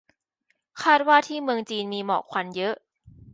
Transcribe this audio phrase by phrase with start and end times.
[0.83, 2.75] คาดว่าที่เมืองจีนมีหมอกควันเยอะ